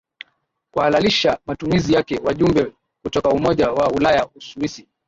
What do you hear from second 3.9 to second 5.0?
Ulaya Uswisi